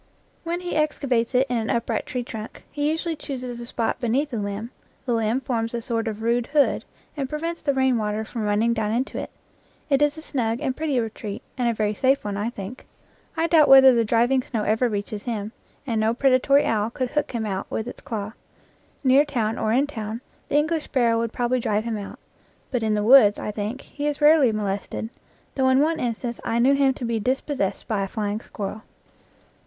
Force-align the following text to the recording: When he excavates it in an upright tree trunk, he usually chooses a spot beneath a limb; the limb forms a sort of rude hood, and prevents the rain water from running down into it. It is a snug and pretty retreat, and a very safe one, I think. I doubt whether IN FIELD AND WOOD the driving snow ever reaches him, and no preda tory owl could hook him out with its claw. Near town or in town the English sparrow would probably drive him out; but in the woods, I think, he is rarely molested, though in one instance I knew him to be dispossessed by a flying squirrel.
When 0.43 0.61
he 0.61 0.75
excavates 0.75 1.35
it 1.35 1.45
in 1.47 1.57
an 1.57 1.69
upright 1.69 2.07
tree 2.07 2.23
trunk, 2.23 2.63
he 2.71 2.89
usually 2.89 3.15
chooses 3.15 3.59
a 3.59 3.67
spot 3.67 3.99
beneath 3.99 4.33
a 4.33 4.37
limb; 4.37 4.71
the 5.05 5.13
limb 5.13 5.39
forms 5.41 5.75
a 5.75 5.79
sort 5.83 6.07
of 6.07 6.23
rude 6.23 6.47
hood, 6.47 6.85
and 7.15 7.29
prevents 7.29 7.61
the 7.61 7.75
rain 7.75 7.99
water 7.99 8.25
from 8.25 8.43
running 8.43 8.73
down 8.73 8.91
into 8.91 9.19
it. 9.19 9.29
It 9.91 10.01
is 10.01 10.17
a 10.17 10.21
snug 10.23 10.59
and 10.59 10.75
pretty 10.75 10.99
retreat, 10.99 11.43
and 11.55 11.69
a 11.69 11.73
very 11.75 11.93
safe 11.93 12.25
one, 12.25 12.35
I 12.35 12.49
think. 12.49 12.87
I 13.37 13.45
doubt 13.45 13.67
whether 13.69 13.89
IN 13.89 13.93
FIELD 13.93 13.93
AND 13.93 13.95
WOOD 13.95 13.99
the 14.01 14.05
driving 14.07 14.41
snow 14.41 14.63
ever 14.63 14.89
reaches 14.89 15.23
him, 15.25 15.51
and 15.85 16.01
no 16.01 16.15
preda 16.15 16.41
tory 16.41 16.65
owl 16.65 16.89
could 16.89 17.11
hook 17.11 17.31
him 17.33 17.45
out 17.45 17.69
with 17.69 17.87
its 17.87 18.01
claw. 18.01 18.33
Near 19.03 19.23
town 19.23 19.59
or 19.59 19.71
in 19.71 19.85
town 19.85 20.21
the 20.49 20.55
English 20.55 20.85
sparrow 20.85 21.19
would 21.19 21.31
probably 21.31 21.59
drive 21.59 21.83
him 21.83 21.99
out; 21.99 22.17
but 22.71 22.81
in 22.81 22.95
the 22.95 23.03
woods, 23.03 23.37
I 23.37 23.51
think, 23.51 23.81
he 23.81 24.07
is 24.07 24.19
rarely 24.19 24.51
molested, 24.51 25.09
though 25.53 25.69
in 25.69 25.79
one 25.79 25.99
instance 25.99 26.39
I 26.43 26.57
knew 26.57 26.73
him 26.73 26.95
to 26.95 27.05
be 27.05 27.19
dispossessed 27.19 27.87
by 27.87 28.01
a 28.01 28.07
flying 28.07 28.41
squirrel. 28.41 28.81